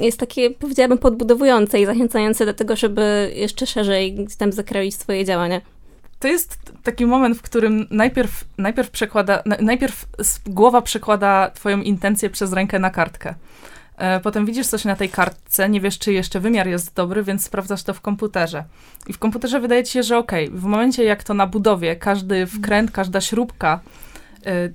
Jest 0.00 0.20
takie, 0.20 0.50
powiedziałabym, 0.50 0.98
podbudowujące 0.98 1.80
i 1.80 1.86
zachęcające 1.86 2.46
do 2.46 2.54
tego, 2.54 2.76
żeby 2.76 3.32
jeszcze 3.34 3.66
szerzej 3.66 4.26
tam 4.38 4.52
zakroić 4.52 4.94
swoje 4.94 5.24
działania 5.24 5.60
to 6.24 6.28
jest 6.28 6.72
taki 6.82 7.06
moment, 7.06 7.38
w 7.38 7.42
którym 7.42 7.86
najpierw, 7.90 8.44
najpierw, 8.58 8.90
przekłada, 8.90 9.42
najpierw 9.60 10.06
głowa 10.46 10.82
przekłada 10.82 11.50
twoją 11.54 11.80
intencję 11.80 12.30
przez 12.30 12.52
rękę 12.52 12.78
na 12.78 12.90
kartkę. 12.90 13.34
E, 13.96 14.20
potem 14.20 14.46
widzisz 14.46 14.66
coś 14.66 14.84
na 14.84 14.96
tej 14.96 15.08
kartce, 15.08 15.68
nie 15.68 15.80
wiesz, 15.80 15.98
czy 15.98 16.12
jeszcze 16.12 16.40
wymiar 16.40 16.68
jest 16.68 16.94
dobry, 16.94 17.22
więc 17.22 17.44
sprawdzasz 17.44 17.82
to 17.82 17.94
w 17.94 18.00
komputerze. 18.00 18.64
I 19.06 19.12
w 19.12 19.18
komputerze 19.18 19.60
wydaje 19.60 19.84
ci 19.84 19.92
się, 19.92 20.02
że 20.02 20.18
okej, 20.18 20.48
okay, 20.48 20.58
w 20.58 20.64
momencie 20.64 21.04
jak 21.04 21.24
to 21.24 21.34
na 21.34 21.46
budowie, 21.46 21.96
każdy 21.96 22.46
wkręt, 22.46 22.90
każda 22.90 23.20
śrubka 23.20 23.80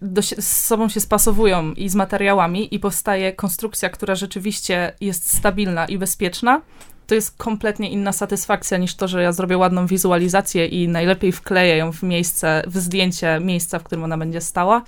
do, 0.01 0.21
z 0.21 0.65
sobą 0.65 0.89
się 0.89 0.99
spasowują 0.99 1.73
i 1.73 1.89
z 1.89 1.95
materiałami 1.95 2.75
i 2.75 2.79
powstaje 2.79 3.34
konstrukcja, 3.34 3.89
która 3.89 4.15
rzeczywiście 4.15 4.93
jest 5.01 5.38
stabilna 5.38 5.86
i 5.86 5.97
bezpieczna, 5.97 6.62
to 7.08 7.15
jest 7.15 7.38
kompletnie 7.38 7.89
inna 7.89 8.12
satysfakcja 8.12 8.77
niż 8.77 8.95
to, 8.95 9.08
że 9.08 9.23
ja 9.23 9.32
zrobię 9.32 9.58
ładną 9.58 9.88
wizualizację 9.88 10.65
i 10.65 10.88
najlepiej 10.88 11.32
wkleję 11.32 11.77
ją 11.77 11.91
w 11.91 12.03
miejsce, 12.03 12.63
w 12.67 12.77
zdjęcie 12.77 13.39
miejsca, 13.39 13.79
w 13.79 13.84
którym 13.84 14.03
ona 14.03 14.17
będzie 14.17 14.41
stała. 14.41 14.84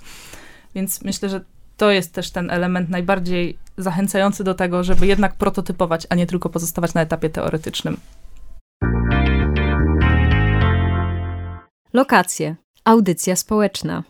Więc 0.74 1.02
myślę, 1.02 1.28
że 1.28 1.40
to 1.76 1.90
jest 1.90 2.12
też 2.12 2.30
ten 2.30 2.50
element 2.50 2.90
najbardziej 2.90 3.58
zachęcający 3.76 4.44
do 4.44 4.54
tego, 4.54 4.84
żeby 4.84 5.06
jednak 5.06 5.34
prototypować, 5.34 6.06
a 6.10 6.14
nie 6.14 6.26
tylko 6.26 6.48
pozostawać 6.48 6.94
na 6.94 7.00
etapie 7.00 7.30
teoretycznym. 7.30 7.96
Lokacje. 11.92 12.56
Audycja 12.84 13.36
społeczna. 13.36 14.02